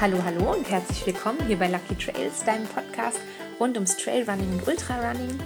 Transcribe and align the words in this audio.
Hallo, 0.00 0.22
hallo 0.22 0.52
und 0.52 0.70
herzlich 0.70 1.04
willkommen 1.06 1.44
hier 1.48 1.58
bei 1.58 1.66
Lucky 1.66 1.96
Trails, 1.96 2.44
deinem 2.44 2.68
Podcast 2.68 3.18
rund 3.58 3.74
ums 3.74 3.96
Trailrunning 3.96 4.52
und 4.52 4.68
Ultrarunning. 4.68 5.40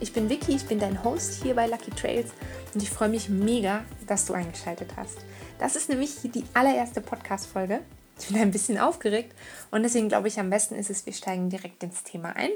Ich 0.00 0.14
bin 0.14 0.30
Vicky, 0.30 0.56
ich 0.56 0.64
bin 0.64 0.78
dein 0.78 1.04
Host 1.04 1.42
hier 1.42 1.54
bei 1.54 1.66
Lucky 1.66 1.90
Trails 1.90 2.30
und 2.72 2.82
ich 2.82 2.88
freue 2.88 3.10
mich 3.10 3.28
mega, 3.28 3.84
dass 4.06 4.24
du 4.24 4.32
eingeschaltet 4.32 4.92
hast. 4.96 5.18
Das 5.58 5.76
ist 5.76 5.90
nämlich 5.90 6.16
die 6.22 6.44
allererste 6.54 7.02
Podcast-Folge. 7.02 7.80
Ich 8.18 8.28
bin 8.28 8.38
ein 8.38 8.50
bisschen 8.50 8.78
aufgeregt 8.78 9.34
und 9.70 9.82
deswegen 9.82 10.08
glaube 10.08 10.28
ich, 10.28 10.40
am 10.40 10.48
besten 10.48 10.76
ist 10.76 10.88
es, 10.88 11.04
wir 11.04 11.12
steigen 11.12 11.50
direkt 11.50 11.82
ins 11.82 12.02
Thema 12.02 12.34
ein. 12.36 12.52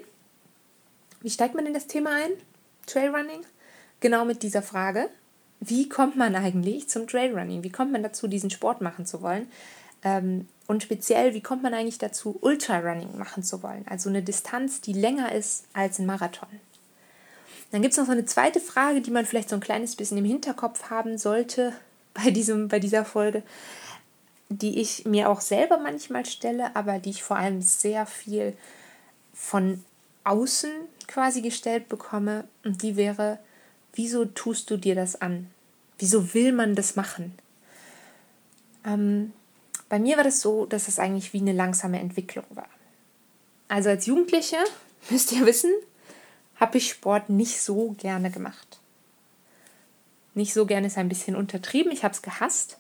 Wie 1.21 1.29
steigt 1.29 1.55
man 1.55 1.67
in 1.67 1.75
das 1.75 1.87
Thema 1.87 2.09
ein? 2.25 2.31
Trailrunning? 2.87 3.45
Genau 4.01 4.25
mit 4.25 4.43
dieser 4.43 4.63
Frage. 4.63 5.11
Wie 5.61 5.91
kommt 5.91 6.17
man 6.17 6.37
eigentlich 6.37 6.89
zum 6.89 7.07
Trailrunning? 7.07 7.63
Wie 7.63 7.73
kommt 7.73 7.93
man 7.93 8.03
dazu, 8.03 8.29
diesen 8.29 8.49
Sport 8.49 8.81
machen 8.81 9.05
zu 9.05 9.21
wollen? 9.21 9.47
Ähm, 10.03 10.49
und 10.67 10.83
speziell, 10.83 11.35
wie 11.35 11.43
kommt 11.43 11.63
man 11.63 11.75
eigentlich 11.75 11.99
dazu, 11.99 12.39
Ultrarunning 12.41 13.19
machen 13.19 13.43
zu 13.43 13.63
wollen? 13.63 13.85
Also 13.89 14.09
eine 14.09 14.23
Distanz, 14.23 14.81
die 14.81 14.95
länger 14.95 15.33
ist 15.33 15.65
als 15.73 15.99
ein 15.99 16.07
Marathon. 16.07 16.49
Dann 17.71 17.83
gibt 17.83 17.93
es 17.93 17.99
noch 17.99 18.07
so 18.07 18.13
eine 18.13 18.25
zweite 18.25 18.61
Frage, 18.61 19.01
die 19.01 19.11
man 19.11 19.27
vielleicht 19.27 19.49
so 19.49 19.57
ein 19.57 19.61
kleines 19.61 19.97
bisschen 19.97 20.19
im 20.19 20.25
Hinterkopf 20.25 20.91
haben 20.91 21.19
sollte 21.19 21.73
bei, 22.15 22.31
diesem, 22.31 22.69
bei 22.69 22.79
dieser 22.79 23.05
Folge, 23.05 23.43
die 24.49 24.81
ich 24.81 25.05
mir 25.05 25.29
auch 25.29 25.41
selber 25.41 25.79
manchmal 25.79 26.25
stelle, 26.25 26.75
aber 26.77 26.99
die 26.99 27.11
ich 27.11 27.23
vor 27.23 27.37
allem 27.37 27.61
sehr 27.61 28.07
viel 28.07 28.57
von 29.33 29.85
außen 30.23 30.71
quasi 31.09 31.43
gestellt 31.43 31.89
bekomme. 31.89 32.45
Und 32.65 32.83
die 32.83 32.97
wäre, 32.97 33.39
wieso 33.93 34.25
tust 34.25 34.71
du 34.71 34.77
dir 34.77 34.95
das 34.95 35.21
an? 35.21 35.51
Wieso 35.99 36.33
will 36.33 36.53
man 36.53 36.75
das 36.75 36.97
machen? 36.97 37.35
Ähm, 38.87 39.33
bei 39.89 39.99
mir 39.99 40.17
war 40.17 40.25
das 40.25 40.41
so, 40.41 40.67
dass 40.67 40.89
es 40.89 40.99
eigentlich 40.99 41.33
wie 41.33 41.41
eine 41.41 41.53
langsame 41.53 42.01
Entwicklung 42.01 42.45
war. 42.51 42.69
Also 43.69 43.91
als 43.91 44.07
Jugendliche, 44.07 44.57
müsst 45.11 45.33
ihr 45.33 45.47
wissen, 45.47 45.73
habe 46.57 46.79
ich 46.79 46.91
Sport 46.91 47.29
nicht 47.29 47.61
so 47.61 47.95
gerne 47.99 48.31
gemacht. 48.31 48.81
Nicht 50.35 50.53
so 50.53 50.67
gerne 50.67 50.89
ist 50.89 50.99
ein 50.99 51.09
bisschen 51.09 51.37
untertrieben. 51.37 51.93
Ich 51.93 52.05
habe 52.05 52.15
es 52.15 52.23
gehasst. 52.23 52.79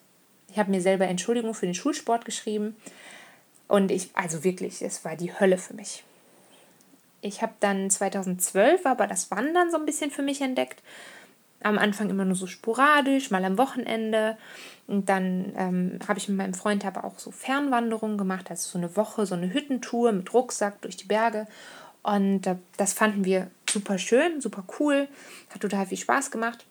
Ich 0.50 0.58
habe 0.58 0.70
mir 0.70 0.80
selber 0.80 1.06
Entschuldigung 1.06 1.55
für 1.55 1.66
den 1.66 1.75
Schulsport 1.75 2.25
geschrieben. 2.25 2.77
Und 3.69 3.91
ich, 3.91 4.10
also 4.14 4.44
wirklich, 4.44 4.82
es 4.82 5.05
war 5.05 5.16
die 5.16 5.38
Hölle 5.38 5.58
für 5.58 5.75
mich. 5.75 6.05
Ich 7.20 7.42
habe 7.42 7.55
dann 7.60 7.91
2012 7.91 8.84
aber 8.84 9.06
das 9.06 9.30
Wandern 9.30 9.70
so 9.70 9.78
ein 9.78 9.86
bisschen 9.86 10.10
für 10.10 10.22
mich 10.22 10.41
entdeckt 10.41 10.82
am 11.64 11.78
Anfang 11.78 12.10
immer 12.10 12.24
nur 12.24 12.36
so 12.36 12.46
sporadisch, 12.46 13.30
mal 13.30 13.44
am 13.44 13.58
Wochenende. 13.58 14.36
Und 14.86 15.08
dann 15.08 15.52
ähm, 15.56 15.98
habe 16.06 16.18
ich 16.18 16.28
mit 16.28 16.36
meinem 16.36 16.54
Freund 16.54 16.84
aber 16.84 17.04
auch 17.04 17.18
so 17.18 17.30
Fernwanderungen 17.30 18.18
gemacht, 18.18 18.50
also 18.50 18.68
so 18.70 18.78
eine 18.78 18.96
Woche, 18.96 19.26
so 19.26 19.34
eine 19.34 19.52
Hüttentour 19.52 20.12
mit 20.12 20.32
Rucksack 20.34 20.82
durch 20.82 20.96
die 20.96 21.06
Berge. 21.06 21.46
Und 22.02 22.46
äh, 22.46 22.56
das 22.76 22.92
fanden 22.92 23.24
wir 23.24 23.50
super 23.68 23.98
schön, 23.98 24.40
super 24.40 24.64
cool, 24.78 25.08
hat 25.50 25.62
total 25.62 25.86
viel 25.86 25.98
Spaß 25.98 26.30
gemacht. 26.30 26.66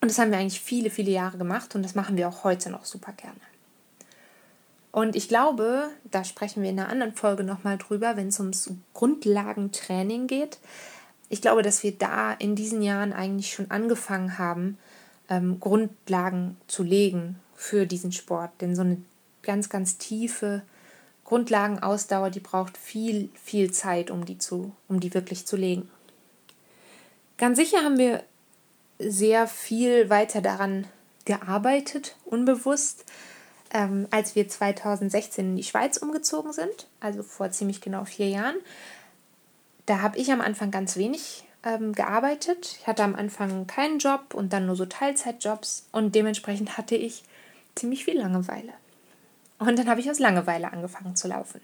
Und 0.00 0.10
das 0.10 0.18
haben 0.18 0.30
wir 0.30 0.38
eigentlich 0.38 0.60
viele, 0.60 0.90
viele 0.90 1.10
Jahre 1.10 1.38
gemacht 1.38 1.74
und 1.74 1.82
das 1.82 1.94
machen 1.94 2.16
wir 2.16 2.28
auch 2.28 2.44
heute 2.44 2.70
noch 2.70 2.84
super 2.84 3.12
gerne. 3.12 3.40
Und 4.92 5.16
ich 5.16 5.28
glaube, 5.28 5.88
da 6.04 6.22
sprechen 6.22 6.62
wir 6.62 6.70
in 6.70 6.78
einer 6.78 6.88
anderen 6.88 7.14
Folge 7.14 7.42
nochmal 7.42 7.78
drüber, 7.78 8.16
wenn 8.16 8.28
es 8.28 8.38
ums 8.38 8.70
Grundlagentraining 8.92 10.28
geht, 10.28 10.58
ich 11.34 11.42
glaube, 11.42 11.62
dass 11.62 11.82
wir 11.82 11.90
da 11.90 12.32
in 12.32 12.54
diesen 12.54 12.80
Jahren 12.80 13.12
eigentlich 13.12 13.52
schon 13.52 13.68
angefangen 13.68 14.38
haben, 14.38 14.78
ähm, 15.28 15.58
Grundlagen 15.58 16.56
zu 16.68 16.84
legen 16.84 17.40
für 17.56 17.86
diesen 17.86 18.12
Sport. 18.12 18.52
Denn 18.60 18.76
so 18.76 18.82
eine 18.82 18.98
ganz, 19.42 19.68
ganz 19.68 19.98
tiefe 19.98 20.62
Grundlagenausdauer, 21.24 22.30
die 22.30 22.38
braucht 22.38 22.76
viel, 22.76 23.30
viel 23.34 23.72
Zeit, 23.72 24.12
um 24.12 24.24
die, 24.24 24.38
zu, 24.38 24.76
um 24.88 25.00
die 25.00 25.12
wirklich 25.12 25.44
zu 25.44 25.56
legen. 25.56 25.90
Ganz 27.36 27.58
sicher 27.58 27.78
haben 27.78 27.98
wir 27.98 28.22
sehr 29.00 29.48
viel 29.48 30.10
weiter 30.10 30.40
daran 30.40 30.86
gearbeitet, 31.24 32.14
unbewusst, 32.24 33.06
ähm, 33.72 34.06
als 34.12 34.36
wir 34.36 34.48
2016 34.48 35.46
in 35.46 35.56
die 35.56 35.64
Schweiz 35.64 35.96
umgezogen 35.96 36.52
sind, 36.52 36.86
also 37.00 37.24
vor 37.24 37.50
ziemlich 37.50 37.80
genau 37.80 38.04
vier 38.04 38.28
Jahren. 38.28 38.56
Da 39.86 40.00
habe 40.00 40.18
ich 40.18 40.32
am 40.32 40.40
Anfang 40.40 40.70
ganz 40.70 40.96
wenig 40.96 41.44
ähm, 41.64 41.92
gearbeitet. 41.92 42.78
Ich 42.80 42.86
hatte 42.86 43.02
am 43.02 43.14
Anfang 43.14 43.66
keinen 43.66 43.98
Job 43.98 44.34
und 44.34 44.52
dann 44.52 44.66
nur 44.66 44.76
so 44.76 44.86
Teilzeitjobs 44.86 45.88
und 45.92 46.14
dementsprechend 46.14 46.76
hatte 46.76 46.96
ich 46.96 47.24
ziemlich 47.74 48.04
viel 48.04 48.18
Langeweile. 48.18 48.72
Und 49.58 49.78
dann 49.78 49.88
habe 49.88 50.00
ich 50.00 50.10
aus 50.10 50.18
Langeweile 50.18 50.72
angefangen 50.72 51.16
zu 51.16 51.28
laufen. 51.28 51.60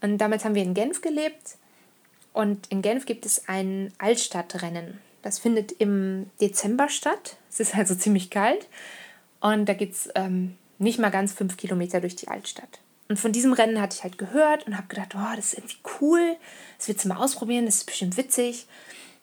Und 0.00 0.18
damals 0.18 0.44
haben 0.44 0.54
wir 0.54 0.62
in 0.62 0.74
Genf 0.74 1.00
gelebt 1.00 1.56
und 2.32 2.66
in 2.68 2.82
Genf 2.82 3.06
gibt 3.06 3.24
es 3.24 3.48
ein 3.48 3.92
Altstadtrennen. 3.98 5.00
Das 5.22 5.38
findet 5.38 5.72
im 5.72 6.30
Dezember 6.40 6.88
statt. 6.88 7.36
Es 7.50 7.60
ist 7.60 7.74
also 7.74 7.94
ziemlich 7.94 8.30
kalt 8.30 8.68
und 9.40 9.68
da 9.68 9.74
geht 9.74 9.92
es 9.92 10.08
ähm, 10.14 10.56
nicht 10.78 10.98
mal 10.98 11.10
ganz 11.10 11.32
fünf 11.32 11.56
Kilometer 11.56 12.00
durch 12.00 12.16
die 12.16 12.28
Altstadt. 12.28 12.80
Und 13.08 13.18
von 13.18 13.32
diesem 13.32 13.52
Rennen 13.52 13.80
hatte 13.80 13.96
ich 13.96 14.02
halt 14.02 14.18
gehört 14.18 14.66
und 14.66 14.76
habe 14.76 14.88
gedacht, 14.88 15.14
oh, 15.14 15.36
das 15.36 15.52
ist 15.52 15.58
irgendwie 15.58 15.78
cool, 16.00 16.36
das 16.78 16.88
willst 16.88 17.04
du 17.04 17.08
mal 17.08 17.18
ausprobieren, 17.18 17.66
das 17.66 17.76
ist 17.76 17.86
bestimmt 17.86 18.16
witzig. 18.16 18.66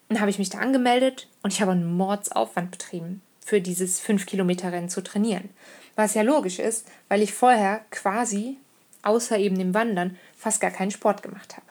Und 0.08 0.16
dann 0.16 0.22
habe 0.22 0.32
ich 0.32 0.40
mich 0.40 0.50
da 0.50 0.60
angemeldet 0.60 1.28
und 1.42 1.52
ich 1.52 1.62
habe 1.62 1.72
einen 1.72 1.98
Mordsaufwand 1.98 2.72
betrieben, 2.72 3.22
für 3.46 3.60
dieses 3.62 4.02
5-Kilometer-Rennen 4.02 4.90
zu 4.90 5.02
trainieren. 5.02 5.50
Was 5.96 6.14
ja 6.14 6.22
logisch 6.22 6.60
ist, 6.60 6.88
weil 7.10 7.22
ich 7.22 7.34
vorher 7.34 7.82
quasi, 7.92 8.58
außer 9.02 9.38
eben 9.38 9.58
dem 9.58 9.74
Wandern, 9.74 10.18
fast 10.38 10.62
gar 10.62 10.72
keinen 10.72 10.92
Sport 10.92 11.22
gemacht 11.22 11.58
habe. 11.58 11.66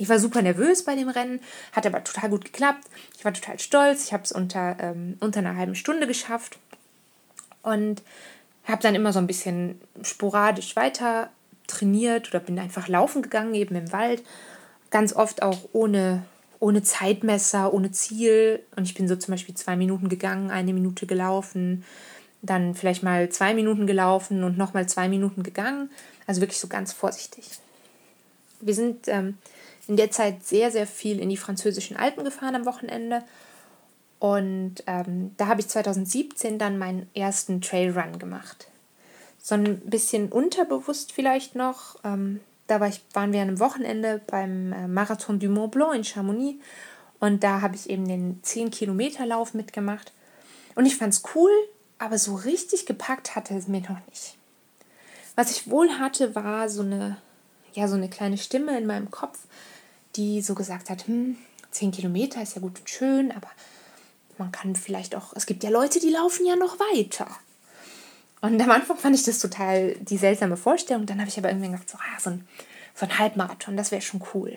Ich 0.00 0.08
war 0.08 0.18
super 0.18 0.40
nervös 0.40 0.84
bei 0.84 0.94
dem 0.94 1.10
Rennen, 1.10 1.40
hat 1.72 1.86
aber 1.86 2.02
total 2.04 2.30
gut 2.30 2.46
geklappt. 2.46 2.84
Ich 3.18 3.24
war 3.24 3.34
total 3.34 3.58
stolz. 3.58 4.06
Ich 4.06 4.12
habe 4.14 4.22
es 4.22 4.32
unter, 4.32 4.78
ähm, 4.80 5.18
unter 5.20 5.40
einer 5.40 5.56
halben 5.56 5.74
Stunde 5.74 6.06
geschafft. 6.06 6.58
Und 7.62 8.02
habe 8.64 8.82
dann 8.82 8.94
immer 8.94 9.12
so 9.12 9.18
ein 9.18 9.26
bisschen 9.26 9.80
sporadisch 10.02 10.76
weiter 10.76 11.30
trainiert 11.66 12.28
oder 12.28 12.40
bin 12.40 12.58
einfach 12.58 12.88
laufen 12.88 13.22
gegangen, 13.22 13.54
eben 13.54 13.74
im 13.74 13.92
Wald. 13.92 14.22
Ganz 14.90 15.14
oft 15.14 15.42
auch 15.42 15.58
ohne, 15.72 16.24
ohne 16.58 16.82
Zeitmesser, 16.82 17.72
ohne 17.72 17.92
Ziel. 17.92 18.62
Und 18.76 18.84
ich 18.84 18.94
bin 18.94 19.08
so 19.08 19.16
zum 19.16 19.32
Beispiel 19.32 19.54
zwei 19.54 19.76
Minuten 19.76 20.08
gegangen, 20.08 20.50
eine 20.50 20.72
Minute 20.72 21.06
gelaufen, 21.06 21.84
dann 22.42 22.74
vielleicht 22.74 23.02
mal 23.02 23.28
zwei 23.28 23.54
Minuten 23.54 23.86
gelaufen 23.86 24.44
und 24.44 24.58
nochmal 24.58 24.88
zwei 24.88 25.08
Minuten 25.08 25.42
gegangen. 25.42 25.90
Also 26.26 26.40
wirklich 26.40 26.58
so 26.58 26.68
ganz 26.68 26.92
vorsichtig. 26.92 27.44
Wir 28.60 28.74
sind 28.74 29.08
ähm, 29.08 29.38
in 29.88 29.96
der 29.96 30.10
Zeit 30.10 30.44
sehr, 30.44 30.70
sehr 30.70 30.86
viel 30.86 31.18
in 31.20 31.28
die 31.28 31.36
französischen 31.36 31.96
Alpen 31.96 32.24
gefahren 32.24 32.54
am 32.54 32.66
Wochenende 32.66 33.22
und 34.20 34.84
ähm, 34.86 35.32
da 35.38 35.46
habe 35.46 35.62
ich 35.62 35.68
2017 35.68 36.58
dann 36.58 36.78
meinen 36.78 37.08
ersten 37.14 37.62
Trailrun 37.62 38.18
gemacht. 38.18 38.68
So 39.42 39.54
ein 39.54 39.80
bisschen 39.80 40.30
unterbewusst 40.30 41.12
vielleicht 41.12 41.54
noch. 41.54 41.96
Ähm, 42.04 42.40
da 42.66 42.80
war 42.80 42.88
ich, 42.88 43.00
waren 43.14 43.32
wir 43.32 43.40
an 43.40 43.48
einem 43.48 43.60
Wochenende 43.60 44.20
beim 44.26 44.74
äh, 44.74 44.86
Marathon 44.86 45.40
du 45.40 45.48
Mont 45.48 45.72
Blanc 45.72 45.94
in 45.94 46.04
Chamonix. 46.04 46.62
Und 47.18 47.42
da 47.42 47.62
habe 47.62 47.74
ich 47.74 47.88
eben 47.88 48.06
den 48.06 48.42
10-Kilometer-Lauf 48.42 49.54
mitgemacht. 49.54 50.12
Und 50.74 50.84
ich 50.84 50.98
fand 50.98 51.14
es 51.14 51.22
cool, 51.34 51.50
aber 51.98 52.18
so 52.18 52.34
richtig 52.34 52.84
gepackt 52.84 53.34
hatte 53.34 53.56
es 53.56 53.68
mir 53.68 53.80
noch 53.80 54.06
nicht. 54.10 54.36
Was 55.34 55.50
ich 55.50 55.70
wohl 55.70 55.98
hatte, 55.98 56.34
war 56.34 56.68
so 56.68 56.82
eine, 56.82 57.16
ja, 57.72 57.88
so 57.88 57.94
eine 57.94 58.10
kleine 58.10 58.36
Stimme 58.36 58.76
in 58.76 58.86
meinem 58.86 59.10
Kopf, 59.10 59.38
die 60.16 60.42
so 60.42 60.54
gesagt 60.54 60.90
hat, 60.90 61.06
hm, 61.06 61.38
10 61.70 61.92
Kilometer 61.92 62.42
ist 62.42 62.54
ja 62.54 62.60
gut 62.60 62.80
und 62.80 62.90
schön, 62.90 63.32
aber 63.32 63.48
man 64.40 64.50
kann 64.50 64.74
vielleicht 64.74 65.14
auch, 65.14 65.32
es 65.36 65.46
gibt 65.46 65.62
ja 65.62 65.70
Leute, 65.70 66.00
die 66.00 66.10
laufen 66.10 66.44
ja 66.44 66.56
noch 66.56 66.78
weiter. 66.80 67.28
Und 68.40 68.60
am 68.60 68.70
Anfang 68.70 68.96
fand 68.96 69.14
ich 69.14 69.22
das 69.22 69.38
total 69.38 69.94
die 70.00 70.16
seltsame 70.16 70.56
Vorstellung. 70.56 71.06
Dann 71.06 71.20
habe 71.20 71.28
ich 71.28 71.38
aber 71.38 71.50
irgendwie 71.50 71.70
gedacht, 71.70 71.88
so, 71.88 71.98
ah, 71.98 72.18
so, 72.18 72.30
ein, 72.30 72.48
so 72.94 73.06
ein 73.06 73.18
Halbmarathon, 73.18 73.76
das 73.76 73.90
wäre 73.90 74.02
schon 74.02 74.22
cool. 74.34 74.56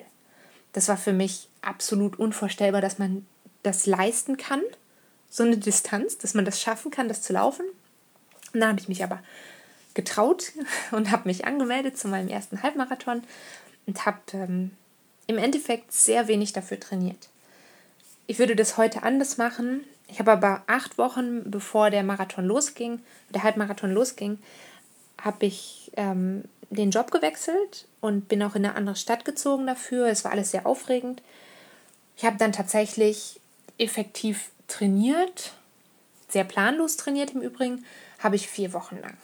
Das 0.72 0.88
war 0.88 0.98
für 0.98 1.14
mich 1.14 1.50
absolut 1.62 2.18
unvorstellbar, 2.18 2.82
dass 2.82 2.98
man 2.98 3.28
das 3.62 3.86
leisten 3.86 4.38
kann, 4.38 4.62
so 5.30 5.44
eine 5.44 5.58
Distanz, 5.58 6.18
dass 6.18 6.34
man 6.34 6.46
das 6.46 6.62
schaffen 6.62 6.92
kann, 6.92 7.08
das 7.08 7.22
zu 7.22 7.34
laufen. 7.34 7.66
Und 8.54 8.60
dann 8.60 8.70
habe 8.70 8.80
ich 8.80 8.88
mich 8.88 9.04
aber 9.04 9.20
getraut 9.94 10.54
und 10.92 11.12
habe 11.12 11.28
mich 11.28 11.46
angemeldet 11.46 11.98
zu 11.98 12.08
meinem 12.08 12.30
ersten 12.30 12.64
Halbmarathon 12.64 13.24
und 13.86 14.06
habe 14.06 14.20
ähm, 14.34 14.72
im 15.28 15.38
Endeffekt 15.38 15.92
sehr 15.92 16.28
wenig 16.28 16.54
dafür 16.54 16.80
trainiert. 16.80 17.30
Ich 18.28 18.40
würde 18.40 18.56
das 18.56 18.78
heute 18.78 19.04
anders 19.04 19.38
machen. 19.38 19.84
Ich 20.08 20.20
habe 20.20 20.32
aber 20.32 20.64
acht 20.68 20.98
Wochen, 20.98 21.50
bevor 21.50 21.90
der 21.90 22.04
Marathon 22.04 22.46
losging, 22.46 23.00
der 23.30 23.44
Halbmarathon 23.44 23.92
losging, 23.92 24.40
habe 25.22 25.46
ich 25.46 25.92
ähm, 25.96 26.44
den 26.70 26.92
Job 26.92 27.12
gewechselt 27.12 27.88
und 28.02 28.28
bin 28.28 28.44
auch 28.44 28.56
in 28.56 28.66
eine 28.66 28.76
andere 28.76 28.96
Stadt 28.96 29.26
gezogen 29.26 29.68
dafür. 29.68 30.08
Es 30.08 30.24
war 30.24 30.32
alles 30.32 30.52
sehr 30.52 30.66
aufregend. 30.66 31.22
Ich 32.18 32.26
habe 32.26 32.38
dann 32.38 32.52
tatsächlich 32.52 33.40
effektiv 33.78 34.52
trainiert, 34.68 35.54
sehr 36.30 36.44
planlos 36.44 36.98
trainiert 36.98 37.32
im 37.32 37.42
Übrigen, 37.42 37.86
habe 38.20 38.36
ich 38.36 38.48
vier 38.48 38.74
Wochen 38.74 38.98
lang. 39.00 39.18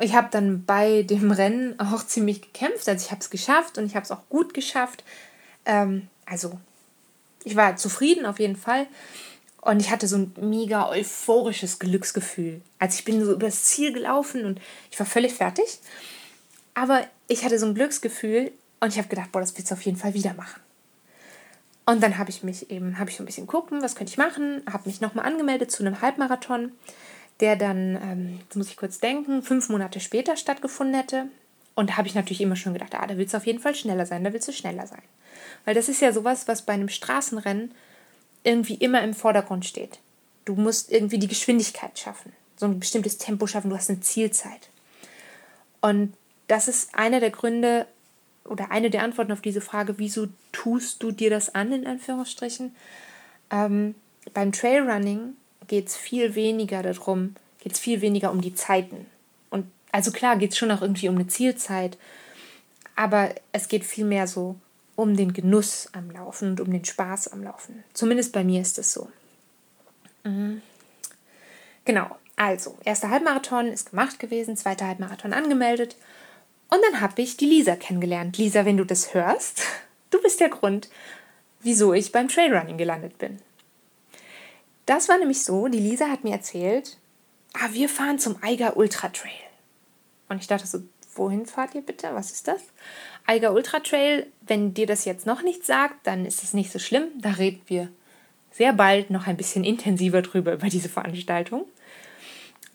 ich 0.00 0.14
habe 0.14 0.28
dann 0.30 0.64
bei 0.64 1.02
dem 1.02 1.30
Rennen 1.32 1.78
auch 1.80 2.04
ziemlich 2.04 2.42
gekämpft. 2.42 2.88
Also 2.88 3.04
ich 3.04 3.10
habe 3.10 3.20
es 3.20 3.30
geschafft 3.30 3.78
und 3.78 3.86
ich 3.86 3.94
habe 3.94 4.04
es 4.04 4.10
auch 4.10 4.28
gut 4.28 4.54
geschafft. 4.54 5.04
Ähm, 5.64 6.08
also 6.26 6.58
ich 7.48 7.56
war 7.56 7.76
zufrieden 7.76 8.26
auf 8.26 8.38
jeden 8.38 8.56
Fall. 8.56 8.86
Und 9.60 9.80
ich 9.80 9.90
hatte 9.90 10.06
so 10.06 10.16
ein 10.16 10.32
mega 10.40 10.88
euphorisches 10.88 11.78
Glücksgefühl. 11.78 12.60
Also 12.78 12.98
ich 12.98 13.04
bin 13.04 13.24
so 13.24 13.32
übers 13.32 13.64
Ziel 13.64 13.92
gelaufen 13.92 14.44
und 14.44 14.60
ich 14.90 14.98
war 14.98 15.06
völlig 15.06 15.34
fertig. 15.34 15.80
Aber 16.74 17.02
ich 17.26 17.44
hatte 17.44 17.58
so 17.58 17.66
ein 17.66 17.74
Glücksgefühl 17.74 18.52
und 18.80 18.92
ich 18.92 18.98
habe 18.98 19.08
gedacht, 19.08 19.32
boah, 19.32 19.40
das 19.40 19.56
willst 19.56 19.70
du 19.70 19.74
auf 19.74 19.82
jeden 19.82 19.96
Fall 19.96 20.14
wieder 20.14 20.34
machen. 20.34 20.60
Und 21.86 22.02
dann 22.02 22.18
habe 22.18 22.30
ich 22.30 22.42
mich 22.42 22.70
eben, 22.70 22.98
habe 22.98 23.10
ich 23.10 23.16
so 23.16 23.22
ein 23.22 23.26
bisschen 23.26 23.46
gucken, 23.46 23.82
was 23.82 23.94
könnte 23.96 24.10
ich 24.10 24.18
machen, 24.18 24.62
habe 24.70 24.88
mich 24.88 25.00
nochmal 25.00 25.24
angemeldet 25.24 25.70
zu 25.70 25.82
einem 25.82 26.02
Halbmarathon, 26.02 26.72
der 27.40 27.56
dann, 27.56 27.96
ähm, 27.96 28.40
jetzt 28.42 28.56
muss 28.56 28.68
ich 28.68 28.76
kurz 28.76 28.98
denken, 28.98 29.42
fünf 29.42 29.70
Monate 29.70 29.98
später 29.98 30.36
stattgefunden 30.36 30.94
hätte. 30.94 31.28
Und 31.78 31.90
da 31.90 31.96
habe 31.96 32.08
ich 32.08 32.16
natürlich 32.16 32.40
immer 32.40 32.56
schon 32.56 32.72
gedacht, 32.72 32.92
ah, 32.96 33.06
da 33.06 33.16
willst 33.18 33.34
du 33.34 33.36
auf 33.36 33.46
jeden 33.46 33.60
Fall 33.60 33.72
schneller 33.72 34.04
sein, 34.04 34.24
da 34.24 34.32
willst 34.32 34.48
du 34.48 34.52
schneller 34.52 34.88
sein. 34.88 35.02
Weil 35.64 35.76
das 35.76 35.88
ist 35.88 36.02
ja 36.02 36.12
sowas, 36.12 36.48
was 36.48 36.62
bei 36.62 36.72
einem 36.72 36.88
Straßenrennen 36.88 37.70
irgendwie 38.42 38.74
immer 38.74 39.00
im 39.04 39.14
Vordergrund 39.14 39.64
steht. 39.64 40.00
Du 40.44 40.56
musst 40.56 40.90
irgendwie 40.90 41.20
die 41.20 41.28
Geschwindigkeit 41.28 41.96
schaffen, 41.96 42.32
so 42.56 42.66
ein 42.66 42.80
bestimmtes 42.80 43.18
Tempo 43.18 43.46
schaffen, 43.46 43.70
du 43.70 43.76
hast 43.76 43.90
eine 43.90 44.00
Zielzeit. 44.00 44.70
Und 45.80 46.14
das 46.48 46.66
ist 46.66 46.96
einer 46.96 47.20
der 47.20 47.30
Gründe 47.30 47.86
oder 48.44 48.72
eine 48.72 48.90
der 48.90 49.04
Antworten 49.04 49.30
auf 49.30 49.40
diese 49.40 49.60
Frage, 49.60 50.00
wieso 50.00 50.26
tust 50.50 51.00
du 51.04 51.12
dir 51.12 51.30
das 51.30 51.54
an, 51.54 51.70
in 51.72 51.86
Anführungsstrichen. 51.86 52.74
Ähm, 53.52 53.94
beim 54.34 54.50
Trailrunning 54.50 55.34
geht 55.68 55.86
es 55.86 55.96
viel 55.96 56.34
weniger 56.34 56.82
darum, 56.82 57.36
geht 57.60 57.74
es 57.74 57.78
viel 57.78 58.00
weniger 58.00 58.32
um 58.32 58.40
die 58.40 58.56
Zeiten. 58.56 59.06
Und 59.50 59.70
also 59.92 60.10
klar 60.10 60.36
geht 60.36 60.52
es 60.52 60.58
schon 60.58 60.70
auch 60.70 60.82
irgendwie 60.82 61.08
um 61.08 61.16
eine 61.16 61.26
Zielzeit, 61.26 61.98
aber 62.96 63.34
es 63.52 63.68
geht 63.68 63.84
viel 63.84 64.04
mehr 64.04 64.26
so 64.26 64.56
um 64.96 65.16
den 65.16 65.32
Genuss 65.32 65.88
am 65.92 66.10
Laufen 66.10 66.50
und 66.50 66.60
um 66.60 66.70
den 66.70 66.84
Spaß 66.84 67.28
am 67.28 67.42
Laufen. 67.42 67.84
Zumindest 67.92 68.32
bei 68.32 68.42
mir 68.42 68.60
ist 68.60 68.78
es 68.78 68.92
so. 68.92 69.08
Mhm. 70.24 70.60
Genau, 71.84 72.16
also, 72.38 72.76
erster 72.84 73.10
Halbmarathon 73.10 73.66
ist 73.66 73.90
gemacht 73.90 74.20
gewesen, 74.20 74.56
zweiter 74.56 74.86
Halbmarathon 74.86 75.32
angemeldet. 75.32 75.96
Und 76.68 76.80
dann 76.84 77.00
habe 77.00 77.20
ich 77.20 77.36
die 77.36 77.46
Lisa 77.46 77.74
kennengelernt. 77.74 78.38
Lisa, 78.38 78.64
wenn 78.64 78.76
du 78.76 78.84
das 78.84 79.12
hörst, 79.12 79.62
du 80.10 80.22
bist 80.22 80.38
der 80.38 80.48
Grund, 80.48 80.88
wieso 81.62 81.92
ich 81.92 82.12
beim 82.12 82.28
Trailrunning 82.28 82.78
gelandet 82.78 83.18
bin. 83.18 83.40
Das 84.86 85.08
war 85.08 85.18
nämlich 85.18 85.42
so, 85.42 85.66
die 85.66 85.80
Lisa 85.80 86.06
hat 86.06 86.22
mir 86.22 86.32
erzählt, 86.32 86.96
ah, 87.58 87.68
wir 87.72 87.88
fahren 87.88 88.18
zum 88.18 88.36
Eiger 88.42 88.76
Ultra 88.76 89.08
Trail. 89.08 89.32
Und 90.28 90.40
ich 90.40 90.46
dachte 90.46 90.66
so, 90.66 90.80
wohin 91.14 91.46
fahrt 91.46 91.74
ihr 91.74 91.82
bitte? 91.82 92.08
Was 92.12 92.30
ist 92.30 92.48
das? 92.48 92.62
Eiger 93.26 93.52
Ultra 93.52 93.80
Trail, 93.80 94.26
wenn 94.42 94.74
dir 94.74 94.86
das 94.86 95.04
jetzt 95.04 95.26
noch 95.26 95.42
nicht 95.42 95.64
sagt, 95.64 96.06
dann 96.06 96.24
ist 96.24 96.42
es 96.42 96.54
nicht 96.54 96.70
so 96.70 96.78
schlimm. 96.78 97.08
Da 97.16 97.32
reden 97.32 97.60
wir 97.66 97.88
sehr 98.52 98.72
bald 98.72 99.10
noch 99.10 99.26
ein 99.26 99.36
bisschen 99.36 99.64
intensiver 99.64 100.22
drüber 100.22 100.52
über 100.54 100.68
diese 100.68 100.88
Veranstaltung. 100.88 101.64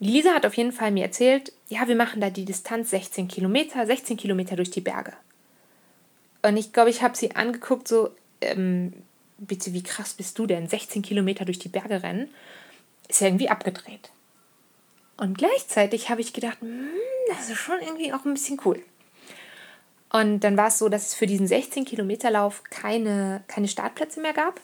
Lisa 0.00 0.30
hat 0.30 0.44
auf 0.44 0.54
jeden 0.54 0.72
Fall 0.72 0.90
mir 0.90 1.04
erzählt, 1.04 1.52
ja, 1.68 1.86
wir 1.88 1.96
machen 1.96 2.20
da 2.20 2.28
die 2.28 2.44
Distanz 2.44 2.90
16 2.90 3.28
Kilometer, 3.28 3.86
16 3.86 4.16
Kilometer 4.16 4.56
durch 4.56 4.70
die 4.70 4.80
Berge. 4.80 5.12
Und 6.42 6.56
ich 6.56 6.72
glaube, 6.72 6.90
ich 6.90 7.02
habe 7.02 7.16
sie 7.16 7.34
angeguckt, 7.36 7.88
so, 7.88 8.10
ähm, 8.40 8.92
bitte, 9.38 9.72
wie 9.72 9.82
krass 9.82 10.12
bist 10.12 10.38
du 10.38 10.46
denn? 10.46 10.68
16 10.68 11.02
Kilometer 11.02 11.44
durch 11.44 11.58
die 11.58 11.68
Berge 11.68 12.02
rennen? 12.02 12.28
Ist 13.08 13.20
ja 13.20 13.28
irgendwie 13.28 13.48
abgedreht. 13.48 14.10
Und 15.16 15.38
gleichzeitig 15.38 16.10
habe 16.10 16.20
ich 16.20 16.32
gedacht, 16.32 16.60
hm, 16.60 16.88
das 17.28 17.48
ist 17.48 17.58
schon 17.58 17.80
irgendwie 17.80 18.12
auch 18.12 18.24
ein 18.24 18.34
bisschen 18.34 18.60
cool. 18.64 18.82
Und 20.10 20.40
dann 20.40 20.56
war 20.56 20.68
es 20.68 20.78
so, 20.78 20.88
dass 20.88 21.08
es 21.08 21.14
für 21.14 21.26
diesen 21.26 21.46
16 21.46 21.84
Kilometer 21.84 22.30
Lauf 22.30 22.62
keine, 22.70 23.42
keine 23.48 23.68
Startplätze 23.68 24.20
mehr 24.20 24.32
gab. 24.32 24.60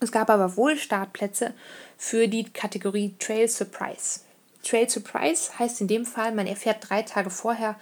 Es 0.00 0.12
gab 0.12 0.30
aber 0.30 0.56
wohl 0.56 0.76
Startplätze 0.76 1.54
für 1.96 2.28
die 2.28 2.44
Kategorie 2.44 3.14
Trail 3.18 3.48
Surprise. 3.48 4.20
Trail 4.62 4.88
Surprise 4.88 5.58
heißt 5.58 5.80
in 5.80 5.88
dem 5.88 6.06
Fall, 6.06 6.32
man 6.32 6.46
erfährt 6.46 6.88
drei 6.88 7.02
Tage 7.02 7.30
vorher, 7.30 7.76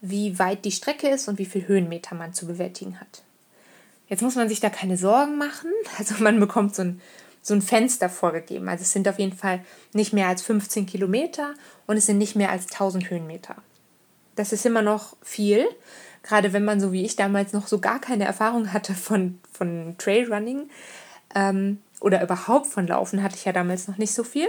wie 0.00 0.38
weit 0.38 0.64
die 0.64 0.72
Strecke 0.72 1.08
ist 1.08 1.28
und 1.28 1.38
wie 1.38 1.46
viel 1.46 1.68
Höhenmeter 1.68 2.14
man 2.14 2.34
zu 2.34 2.46
bewältigen 2.46 2.98
hat. 3.00 3.22
Jetzt 4.08 4.22
muss 4.22 4.34
man 4.34 4.48
sich 4.48 4.60
da 4.60 4.68
keine 4.68 4.96
Sorgen 4.96 5.38
machen. 5.38 5.70
Also 5.98 6.14
man 6.22 6.40
bekommt 6.40 6.74
so 6.74 6.82
ein, 6.82 7.00
so 7.42 7.54
ein 7.54 7.62
Fenster 7.62 8.08
vorgegeben. 8.08 8.68
Also 8.68 8.82
es 8.82 8.92
sind 8.92 9.08
auf 9.08 9.18
jeden 9.18 9.36
Fall 9.36 9.64
nicht 9.92 10.12
mehr 10.12 10.28
als 10.28 10.42
15 10.42 10.86
Kilometer 10.86 11.54
und 11.86 11.96
es 11.96 12.06
sind 12.06 12.18
nicht 12.18 12.36
mehr 12.36 12.50
als 12.50 12.66
1000 12.72 13.10
Höhenmeter. 13.10 13.56
Das 14.36 14.52
ist 14.52 14.64
immer 14.64 14.82
noch 14.82 15.16
viel, 15.22 15.66
gerade 16.22 16.52
wenn 16.52 16.64
man 16.64 16.80
so 16.80 16.92
wie 16.92 17.04
ich 17.04 17.16
damals 17.16 17.52
noch 17.52 17.66
so 17.66 17.80
gar 17.80 18.00
keine 18.00 18.24
Erfahrung 18.24 18.72
hatte 18.72 18.94
von, 18.94 19.40
von 19.52 19.96
Trailrunning 19.98 20.70
ähm, 21.34 21.82
oder 22.00 22.22
überhaupt 22.22 22.68
von 22.68 22.86
Laufen, 22.86 23.22
hatte 23.22 23.36
ich 23.36 23.44
ja 23.44 23.52
damals 23.52 23.88
noch 23.88 23.98
nicht 23.98 24.14
so 24.14 24.24
viel. 24.24 24.48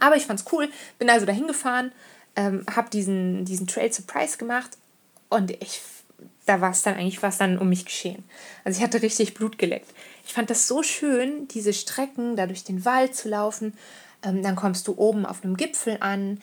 Aber 0.00 0.16
ich 0.16 0.26
fand 0.26 0.40
es 0.40 0.52
cool, 0.52 0.68
bin 0.98 1.10
also 1.10 1.26
dahin 1.26 1.46
gefahren, 1.46 1.92
ähm, 2.34 2.64
habe 2.74 2.90
diesen, 2.90 3.44
diesen 3.44 3.66
Trail 3.66 3.92
Surprise 3.92 4.38
gemacht 4.38 4.70
und 5.28 5.50
ich, 5.50 5.80
da 6.46 6.60
war 6.60 6.70
es 6.70 6.82
dann 6.82 6.94
eigentlich 6.94 7.22
was 7.22 7.38
dann 7.38 7.58
um 7.58 7.68
mich 7.68 7.84
geschehen. 7.84 8.24
Also 8.64 8.78
ich 8.78 8.84
hatte 8.84 9.02
richtig 9.02 9.34
Blut 9.34 9.58
geleckt. 9.58 9.90
Ich 10.24 10.34
fand 10.34 10.50
das 10.50 10.68
so 10.68 10.82
schön, 10.82 11.48
diese 11.48 11.72
Strecken 11.72 12.36
da 12.36 12.46
durch 12.46 12.64
den 12.64 12.84
Wald 12.84 13.14
zu 13.14 13.28
laufen. 13.28 13.74
Ähm, 14.22 14.42
dann 14.42 14.56
kommst 14.56 14.88
du 14.88 14.94
oben 14.96 15.26
auf 15.26 15.44
einem 15.44 15.56
Gipfel 15.56 15.98
an. 16.00 16.40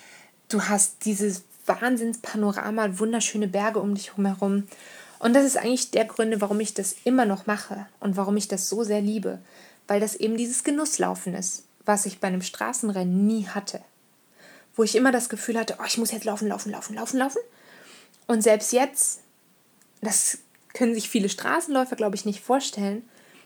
Du 0.49 0.63
hast 0.63 1.05
dieses 1.05 1.43
Wahnsinnspanorama, 1.65 2.99
wunderschöne 2.99 3.47
Berge 3.47 3.79
um 3.79 3.95
dich 3.95 4.17
herum. 4.17 4.67
Und 5.19 5.33
das 5.33 5.45
ist 5.45 5.57
eigentlich 5.57 5.91
der 5.91 6.05
Gründe, 6.05 6.41
warum 6.41 6.59
ich 6.59 6.73
das 6.73 6.95
immer 7.03 7.25
noch 7.25 7.45
mache 7.45 7.85
und 7.99 8.17
warum 8.17 8.37
ich 8.37 8.47
das 8.47 8.69
so 8.69 8.83
sehr 8.83 9.01
liebe, 9.01 9.39
weil 9.87 9.99
das 9.99 10.15
eben 10.15 10.37
dieses 10.37 10.63
Genusslaufen 10.63 11.33
ist, 11.35 11.63
was 11.85 12.05
ich 12.05 12.19
bei 12.19 12.27
einem 12.27 12.41
Straßenrennen 12.41 13.27
nie 13.27 13.47
hatte. 13.47 13.81
Wo 14.75 14.83
ich 14.83 14.95
immer 14.95 15.11
das 15.11 15.29
Gefühl 15.29 15.59
hatte, 15.59 15.77
oh, 15.79 15.85
ich 15.85 15.97
muss 15.97 16.11
jetzt 16.11 16.25
laufen, 16.25 16.47
laufen, 16.47 16.71
laufen, 16.71 16.95
laufen, 16.95 17.17
laufen. 17.17 17.41
Und 18.27 18.41
selbst 18.43 18.71
jetzt, 18.71 19.19
das 20.01 20.37
können 20.73 20.93
sich 20.93 21.09
viele 21.09 21.29
Straßenläufer, 21.29 21.95
glaube 21.95 22.15
ich, 22.15 22.25
nicht 22.25 22.41
vorstellen, 22.41 23.03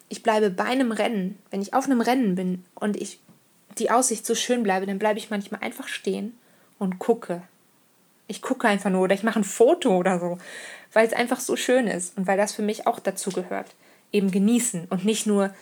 ich 0.09 0.23
bleibe 0.23 0.49
bei 0.49 0.65
einem 0.65 0.91
Rennen, 0.91 1.39
wenn 1.51 1.61
ich 1.61 1.73
auf 1.73 1.85
einem 1.85 2.01
Rennen 2.01 2.35
bin 2.35 2.65
und 2.75 2.97
ich 2.97 3.19
die 3.77 3.89
Aussicht 3.89 4.25
so 4.25 4.35
schön 4.35 4.63
bleibe, 4.63 4.85
dann 4.85 4.99
bleibe 4.99 5.19
ich 5.19 5.29
manchmal 5.29 5.61
einfach 5.61 5.87
stehen 5.87 6.37
und 6.77 6.99
gucke 6.99 7.41
ich 8.27 8.41
gucke 8.41 8.67
einfach 8.67 8.89
nur 8.89 9.01
oder 9.01 9.15
ich 9.15 9.23
mache 9.23 9.39
ein 9.39 9.43
Foto 9.43 9.97
oder 9.97 10.19
so, 10.19 10.37
weil 10.93 11.05
es 11.05 11.13
einfach 11.13 11.39
so 11.39 11.55
schön 11.55 11.87
ist 11.87 12.17
und 12.17 12.27
weil 12.27 12.37
das 12.37 12.53
für 12.53 12.61
mich 12.61 12.87
auch 12.87 12.99
dazu 12.99 13.31
gehört. 13.31 13.75
Eben 14.11 14.31
genießen 14.31 14.87
und 14.89 15.05
nicht 15.05 15.25
nur 15.25 15.53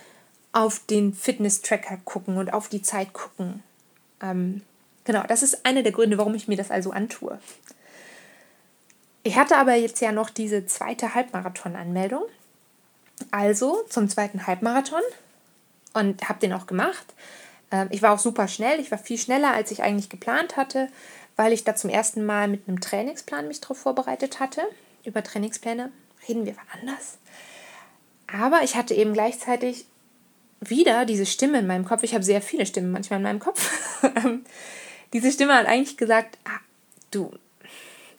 auf 0.51 0.79
den 0.86 1.13
Fitness-Tracker 1.13 2.00
gucken 2.03 2.38
und 2.38 2.53
auf 2.53 2.67
die 2.67 2.81
Zeit 2.81 3.13
gucken. 3.13 3.63
Ähm, 4.21 4.62
genau, 5.05 5.24
das 5.27 5.43
ist 5.43 5.65
einer 5.65 5.83
der 5.83 5.93
Gründe, 5.93 6.17
warum 6.17 6.36
ich 6.36 6.48
mir 6.48 6.57
das 6.57 6.71
also 6.71 6.91
antue. 6.91 7.39
Ich 9.24 9.38
hatte 9.38 9.57
aber 9.57 9.75
jetzt 9.75 10.01
ja 10.01 10.12
noch 10.12 10.29
diese 10.29 10.65
zweite 10.65 11.15
Halbmarathon-Anmeldung. 11.15 12.24
Also 13.31 13.83
zum 13.89 14.09
zweiten 14.09 14.47
Halbmarathon 14.47 15.01
und 15.93 16.27
habe 16.27 16.39
den 16.39 16.53
auch 16.53 16.67
gemacht. 16.67 17.13
Ähm, 17.71 17.87
ich 17.91 18.01
war 18.01 18.13
auch 18.13 18.19
super 18.19 18.47
schnell. 18.47 18.79
Ich 18.79 18.91
war 18.91 18.97
viel 18.97 19.17
schneller, 19.17 19.53
als 19.53 19.71
ich 19.71 19.83
eigentlich 19.83 20.09
geplant 20.09 20.57
hatte 20.57 20.89
weil 21.35 21.53
ich 21.53 21.63
da 21.63 21.75
zum 21.75 21.89
ersten 21.89 22.23
Mal 22.25 22.47
mit 22.47 22.67
einem 22.67 22.81
Trainingsplan 22.81 23.47
mich 23.47 23.61
darauf 23.61 23.79
vorbereitet 23.79 24.39
hatte. 24.39 24.61
Über 25.03 25.23
Trainingspläne 25.23 25.91
reden 26.27 26.45
wir 26.45 26.55
anders. 26.79 27.17
Aber 28.27 28.61
ich 28.63 28.75
hatte 28.75 28.93
eben 28.93 29.13
gleichzeitig 29.13 29.85
wieder 30.59 31.05
diese 31.05 31.25
Stimme 31.25 31.59
in 31.59 31.67
meinem 31.67 31.85
Kopf. 31.85 32.03
Ich 32.03 32.13
habe 32.13 32.23
sehr 32.23 32.41
viele 32.41 32.65
Stimmen 32.65 32.91
manchmal 32.91 33.17
in 33.17 33.23
meinem 33.23 33.39
Kopf. 33.39 33.71
diese 35.13 35.31
Stimme 35.31 35.55
hat 35.55 35.65
eigentlich 35.65 35.97
gesagt, 35.97 36.37
ah, 36.45 36.59
du, 37.09 37.31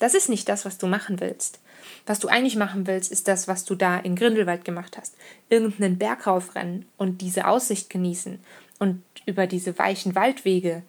das 0.03 0.15
ist 0.15 0.29
nicht 0.29 0.49
das, 0.49 0.65
was 0.65 0.79
du 0.79 0.89
machen 0.89 1.21
willst. 1.21 1.61
Was 2.07 2.19
du 2.19 2.27
eigentlich 2.27 2.57
machen 2.57 2.89
willst, 2.89 3.13
ist 3.13 3.29
das, 3.29 3.47
was 3.47 3.65
du 3.65 3.77
da 3.77 3.99
in 3.99 4.17
Grindelwald 4.17 4.65
gemacht 4.65 4.99
hast. 4.99 5.15
Irgendeinen 5.49 5.97
Berg 5.97 6.27
raufrennen 6.27 6.87
und 6.97 7.21
diese 7.21 7.47
Aussicht 7.47 7.89
genießen 7.89 8.41
und 8.81 9.03
über 9.27 9.47
diese 9.47 9.79
weichen 9.79 10.17
Waldwege 10.17 10.83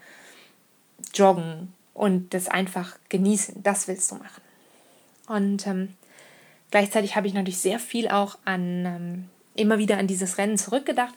joggen 1.14 1.72
und 1.94 2.34
das 2.34 2.48
einfach 2.48 2.98
genießen. 3.10 3.62
Das 3.62 3.88
willst 3.88 4.10
du 4.10 4.16
machen. 4.16 4.42
Und 5.28 5.68
ähm, 5.68 5.94
gleichzeitig 6.72 7.16
habe 7.16 7.28
ich 7.28 7.36
natürlich 7.36 7.60
sehr 7.60 7.78
viel 7.78 8.08
auch 8.08 8.40
an 8.46 8.86
ähm, 8.86 9.30
immer 9.56 9.78
wieder 9.78 10.00
an 10.00 10.08
dieses 10.08 10.40
Rennen 10.40 10.58
zurückgedacht, 10.58 11.14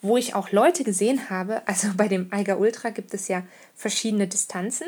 wo 0.00 0.16
ich 0.16 0.36
auch 0.36 0.52
Leute 0.52 0.84
gesehen 0.84 1.28
habe. 1.28 1.66
Also 1.66 1.88
bei 1.96 2.06
dem 2.06 2.32
Eiger 2.32 2.58
Ultra 2.58 2.90
gibt 2.90 3.14
es 3.14 3.26
ja 3.26 3.42
verschiedene 3.74 4.28
Distanzen. 4.28 4.86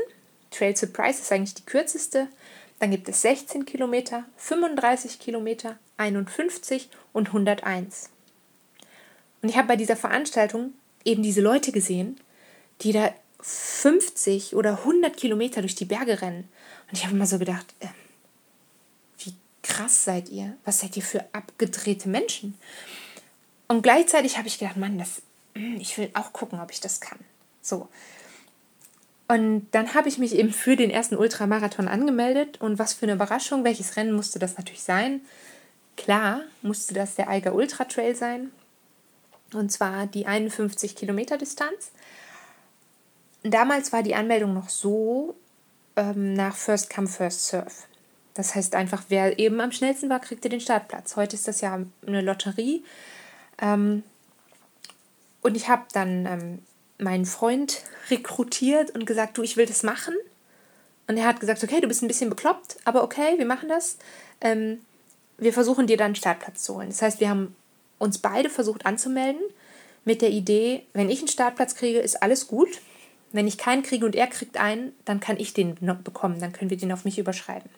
Trail 0.55 0.77
Surprise 0.77 1.21
ist 1.21 1.33
eigentlich 1.33 1.55
die 1.55 1.65
kürzeste. 1.65 2.29
Dann 2.79 2.91
gibt 2.91 3.09
es 3.09 3.23
16 3.23 3.65
Kilometer, 3.65 4.25
35 4.37 5.19
Kilometer, 5.19 5.79
51 5.97 6.89
und 7.13 7.29
101. 7.29 8.11
Und 9.43 9.49
ich 9.49 9.57
habe 9.57 9.69
bei 9.69 9.77
dieser 9.77 9.97
Veranstaltung 9.97 10.73
eben 11.05 11.23
diese 11.23 11.41
Leute 11.41 11.73
gesehen, 11.73 12.19
die 12.81 12.93
da 12.93 13.13
50 13.41 14.57
oder 14.57 14.79
100 14.79 15.17
Kilometer 15.17 15.61
durch 15.61 15.75
die 15.75 15.85
Berge 15.85 16.23
rennen. 16.23 16.49
Und 16.89 16.99
ich 16.99 17.05
habe 17.05 17.15
immer 17.15 17.27
so 17.27 17.39
gedacht, 17.39 17.67
äh, 17.81 17.89
wie 19.19 19.35
krass 19.63 20.05
seid 20.05 20.31
ihr? 20.31 20.57
Was 20.65 20.81
seid 20.81 20.97
ihr 20.97 21.03
für 21.03 21.25
abgedrehte 21.33 22.09
Menschen? 22.09 22.59
Und 23.69 23.83
gleichzeitig 23.83 24.39
habe 24.39 24.49
ich 24.49 24.59
gedacht, 24.59 24.77
Mann, 24.77 24.99
das, 24.99 25.23
hm, 25.55 25.77
ich 25.77 25.97
will 25.99 26.11
auch 26.15 26.33
gucken, 26.33 26.61
ob 26.61 26.71
ich 26.71 26.81
das 26.81 27.01
kann. 27.01 27.19
So. 27.61 27.89
Und 29.27 29.69
dann 29.71 29.95
habe 29.95 30.09
ich 30.09 30.19
mich 30.19 30.35
eben 30.35 30.53
für 30.53 30.77
den 30.77 30.91
ersten 30.91 31.17
Ultramarathon 31.17 31.89
angemeldet. 31.89 32.61
Und 32.61 32.79
was 32.79 32.93
für 32.93 33.07
eine 33.07 33.15
Überraschung, 33.15 33.65
welches 33.65 33.97
Rennen 33.97 34.13
musste 34.13 34.39
das 34.39 34.59
natürlich 34.59 34.83
sein? 34.83 35.23
Klar, 35.97 36.43
musste 36.63 36.93
das 36.95 37.15
der 37.15 37.29
Eiger 37.29 37.55
Ultra 37.55 37.85
Trail 37.85 38.15
sein. 38.15 38.51
Und 39.53 39.71
zwar 39.73 40.07
die 40.07 40.27
51 40.27 40.97
Kilometer 40.97 41.39
Distanz. 41.39 41.93
Damals 43.43 43.93
war 43.93 44.03
die 44.03 44.15
Anmeldung 44.15 44.53
noch 44.53 44.69
so 44.69 45.37
ähm, 45.97 46.35
nach 46.35 46.57
First 46.57 46.91
Come, 46.91 47.09
First 47.09 47.47
Serve. 47.47 47.73
Das 48.35 48.55
heißt 48.55 48.75
einfach, 48.75 49.05
wer 49.09 49.39
eben 49.39 49.61
am 49.61 49.71
schnellsten 49.71 50.11
war, 50.11 50.21
kriegte 50.21 50.49
den 50.49 50.61
Startplatz. 50.61 51.17
Heute 51.17 51.37
ist 51.37 51.47
das 51.47 51.61
ja 51.61 51.79
eine 52.07 52.21
Lotterie. 52.21 52.83
Ähm, 53.61 54.03
und 55.43 55.57
ich 55.57 55.69
habe 55.69 55.85
dann 55.93 56.27
ähm, 56.27 56.59
meinen 56.99 57.27
Freund 57.27 57.83
rekrutiert 58.11 58.91
und 58.91 59.07
gesagt, 59.07 59.39
du, 59.39 59.43
ich 59.43 59.57
will 59.57 59.67
das 59.67 59.83
machen. 59.83 60.15
Und 61.07 61.17
er 61.17 61.27
hat 61.27 61.41
gesagt, 61.41 61.63
okay, 61.63 61.81
du 61.81 61.89
bist 61.89 62.03
ein 62.03 62.09
bisschen 62.09 62.31
bekloppt, 62.31 62.77
aber 62.85 63.03
okay, 63.03 63.35
wir 63.37 63.47
machen 63.47 63.69
das. 63.69 63.99
Ähm, 64.41 64.81
wir 65.37 65.53
versuchen 65.53 65.87
dir 65.87 65.97
dann 65.97 66.07
einen 66.07 66.15
Startplatz 66.15 66.63
zu 66.63 66.77
holen. 66.77 66.89
Das 66.89 67.03
heißt, 67.03 67.21
wir 67.21 67.29
haben 67.29 67.55
uns 67.99 68.19
beide 68.19 68.49
versucht 68.49 68.87
anzumelden 68.87 69.43
mit 70.05 70.23
der 70.23 70.31
Idee, 70.31 70.85
wenn 70.93 71.11
ich 71.11 71.21
einen 71.21 71.29
Startplatz 71.29 71.75
kriege, 71.75 71.99
ist 71.99 72.23
alles 72.23 72.47
gut. 72.47 72.81
Wenn 73.33 73.47
ich 73.49 73.59
keinen 73.59 73.83
kriege 73.83 74.07
und 74.07 74.15
er 74.15 74.27
kriegt 74.27 74.59
einen, 74.59 74.93
dann 75.05 75.19
kann 75.19 75.39
ich 75.39 75.55
den 75.55 75.77
noch 75.81 75.97
bekommen, 75.97 76.41
dann 76.41 76.53
können 76.53 76.71
wir 76.71 76.77
den 76.77 76.93
auf 76.93 77.05
mich 77.05 77.19
überschreiben. 77.19 77.71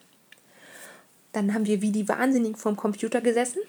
Dann 1.31 1.53
haben 1.53 1.65
wir 1.65 1.81
wie 1.81 1.91
die 1.91 2.07
Wahnsinnigen 2.07 2.55
vorm 2.55 2.75
Computer 2.75 3.21
gesessen, 3.21 3.61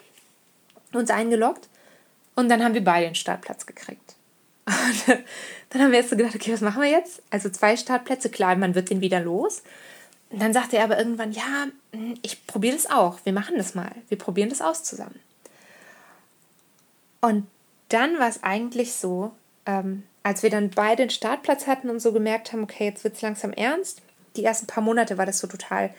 uns 0.93 1.09
eingeloggt 1.09 1.67
und 2.35 2.49
dann 2.49 2.63
haben 2.63 2.73
wir 2.73 2.83
beide 2.83 3.07
einen 3.07 3.15
Startplatz 3.15 3.65
gekriegt. 3.65 4.15
Und 4.69 5.19
dann 5.69 5.81
haben 5.81 5.91
wir 5.91 5.99
jetzt 5.99 6.09
so 6.09 6.17
gedacht, 6.17 6.35
okay, 6.35 6.53
was 6.53 6.61
machen 6.61 6.81
wir 6.81 6.89
jetzt? 6.89 7.21
Also 7.29 7.49
zwei 7.49 7.75
Startplätze, 7.75 8.29
klar, 8.29 8.55
man 8.55 8.75
wird 8.75 8.89
den 8.89 9.01
wieder 9.01 9.19
los. 9.19 9.63
Und 10.29 10.41
dann 10.41 10.53
sagte 10.53 10.77
er 10.77 10.83
aber 10.83 10.97
irgendwann, 10.97 11.31
ja, 11.31 11.67
ich 12.21 12.45
probiere 12.45 12.75
das 12.75 12.89
auch. 12.89 13.19
Wir 13.23 13.33
machen 13.33 13.57
das 13.57 13.73
mal. 13.73 13.91
Wir 14.09 14.17
probieren 14.17 14.49
das 14.49 14.61
aus 14.61 14.83
zusammen. 14.83 15.19
Und 17.21 17.47
dann 17.89 18.19
war 18.19 18.29
es 18.29 18.43
eigentlich 18.43 18.93
so, 18.93 19.31
ähm, 19.65 20.03
als 20.21 20.43
wir 20.43 20.51
dann 20.51 20.69
beide 20.69 21.03
den 21.03 21.09
Startplatz 21.09 21.65
hatten 21.65 21.89
und 21.89 21.99
so 21.99 22.13
gemerkt 22.13 22.53
haben, 22.53 22.63
okay, 22.63 22.85
jetzt 22.85 23.03
wird 23.03 23.15
es 23.15 23.21
langsam 23.21 23.51
ernst. 23.51 24.01
Die 24.35 24.45
ersten 24.45 24.67
paar 24.67 24.83
Monate 24.83 25.17
war 25.17 25.25
das 25.25 25.39
so 25.39 25.47
total 25.47 25.93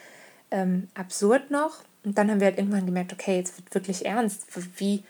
ähm, 0.52 0.88
absurd 0.94 1.50
noch. 1.50 1.78
Und 2.04 2.16
dann 2.16 2.30
haben 2.30 2.40
wir 2.40 2.46
halt 2.46 2.58
irgendwann 2.58 2.86
gemerkt, 2.86 3.12
okay, 3.12 3.36
jetzt 3.36 3.58
wird 3.58 3.74
wirklich 3.74 4.06
ernst. 4.06 4.46
Wie, 4.78 5.02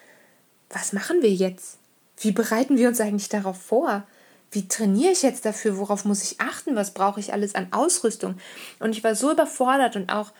was 0.70 0.92
machen 0.92 1.20
wir 1.22 1.30
jetzt? 1.30 1.79
Wie 2.20 2.32
bereiten 2.32 2.76
wir 2.76 2.88
uns 2.88 3.00
eigentlich 3.00 3.28
darauf 3.28 3.60
vor? 3.60 4.04
Wie 4.52 4.68
trainiere 4.68 5.12
ich 5.12 5.22
jetzt 5.22 5.44
dafür? 5.44 5.78
Worauf 5.78 6.04
muss 6.04 6.22
ich 6.22 6.40
achten? 6.40 6.76
Was 6.76 6.92
brauche 6.92 7.20
ich 7.20 7.32
alles 7.32 7.54
an 7.54 7.68
Ausrüstung? 7.72 8.36
Und 8.78 8.96
ich 8.96 9.02
war 9.02 9.14
so 9.14 9.32
überfordert 9.32 9.96
und 9.96 10.12
auch 10.12 10.32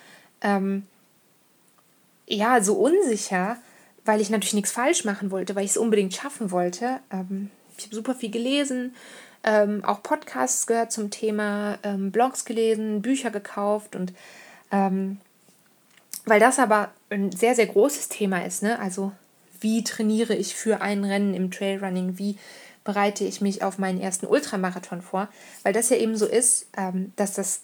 ähm, 0.42 0.86
ja 2.26 2.62
so 2.62 2.74
unsicher, 2.74 3.56
weil 4.04 4.20
ich 4.20 4.30
natürlich 4.30 4.54
nichts 4.54 4.72
falsch 4.72 5.04
machen 5.04 5.30
wollte, 5.30 5.54
weil 5.54 5.64
ich 5.64 5.72
es 5.72 5.76
unbedingt 5.76 6.14
schaffen 6.14 6.50
wollte. 6.50 7.00
Ähm, 7.10 7.50
ich 7.78 7.84
habe 7.84 7.94
super 7.94 8.14
viel 8.14 8.30
gelesen, 8.30 8.94
ähm, 9.42 9.84
auch 9.84 10.02
Podcasts 10.02 10.66
gehört 10.66 10.92
zum 10.92 11.10
Thema, 11.10 11.78
ähm, 11.82 12.10
Blogs 12.10 12.44
gelesen, 12.44 13.00
Bücher 13.00 13.30
gekauft 13.30 13.96
und 13.96 14.12
ähm, 14.70 15.18
weil 16.26 16.40
das 16.40 16.58
aber 16.58 16.90
ein 17.08 17.32
sehr, 17.32 17.54
sehr 17.54 17.66
großes 17.66 18.08
Thema 18.08 18.44
ist, 18.44 18.62
ne? 18.62 18.78
Also 18.78 19.12
wie 19.60 19.84
trainiere 19.84 20.34
ich 20.34 20.54
für 20.54 20.80
ein 20.80 21.04
Rennen 21.04 21.34
im 21.34 21.50
Trailrunning, 21.50 22.18
wie 22.18 22.36
bereite 22.84 23.24
ich 23.24 23.40
mich 23.40 23.62
auf 23.62 23.78
meinen 23.78 24.00
ersten 24.00 24.26
Ultramarathon 24.26 25.02
vor, 25.02 25.28
weil 25.62 25.72
das 25.72 25.90
ja 25.90 25.96
eben 25.96 26.16
so 26.16 26.26
ist, 26.26 26.66
ähm, 26.76 27.12
dass 27.16 27.34
das 27.34 27.60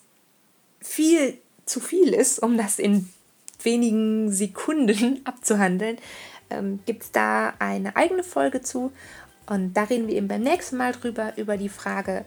viel 0.81 1.39
zu 1.65 1.81
viel 1.81 2.15
ist, 2.15 2.39
um 2.39 2.57
das 2.57 2.79
in 2.79 3.09
wenigen 3.63 4.31
Sekunden 4.31 5.21
abzuhandeln, 5.25 5.99
ähm, 6.51 6.81
gibt 6.87 7.03
es 7.03 7.13
da 7.13 7.55
eine 7.59 7.97
eigene 7.97 8.23
Folge 8.23 8.63
zu. 8.63 8.93
Und 9.47 9.75
da 9.75 9.85
reden 9.85 10.09
wir 10.09 10.15
eben 10.15 10.29
beim 10.29 10.43
nächsten 10.43 10.77
Mal 10.77 10.93
drüber, 10.93 11.33
über 11.37 11.57
die 11.57 11.69
Frage, 11.69 12.25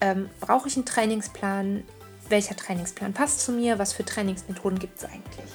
ähm, 0.00 0.28
brauche 0.40 0.68
ich 0.68 0.76
einen 0.76 0.84
Trainingsplan? 0.84 1.82
Welcher 2.28 2.56
Trainingsplan 2.56 3.14
passt 3.14 3.40
zu 3.40 3.52
mir? 3.52 3.78
Was 3.78 3.92
für 3.92 4.04
Trainingsmethoden 4.04 4.78
gibt 4.78 4.98
es 4.98 5.04
eigentlich? 5.04 5.50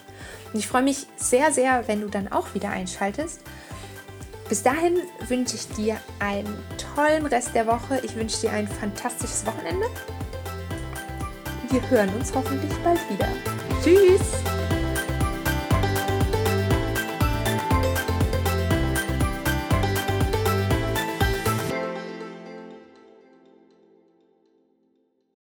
Und 0.51 0.59
ich 0.59 0.67
freue 0.67 0.83
mich 0.83 1.07
sehr, 1.17 1.51
sehr, 1.51 1.87
wenn 1.87 2.01
du 2.01 2.07
dann 2.07 2.31
auch 2.31 2.53
wieder 2.53 2.69
einschaltest. 2.69 3.41
Bis 4.49 4.63
dahin 4.63 4.97
wünsche 5.27 5.55
ich 5.55 5.67
dir 5.69 5.97
einen 6.19 6.57
tollen 6.95 7.25
Rest 7.25 7.55
der 7.55 7.67
Woche. 7.67 8.01
Ich 8.03 8.15
wünsche 8.15 8.41
dir 8.41 8.51
ein 8.51 8.67
fantastisches 8.67 9.45
Wochenende. 9.45 9.87
Wir 11.69 11.89
hören 11.89 12.13
uns 12.15 12.33
hoffentlich 12.33 12.73
bald 12.83 12.99
wieder. 13.09 13.29
Tschüss! 13.83 14.52